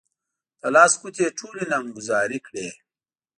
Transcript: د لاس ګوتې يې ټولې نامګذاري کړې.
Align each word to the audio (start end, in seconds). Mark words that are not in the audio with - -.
د 0.61 0.63
لاس 0.75 0.93
ګوتې 1.01 1.21
يې 1.25 1.35
ټولې 1.37 1.63
نامګذاري 1.71 2.39
کړې. 2.47 2.67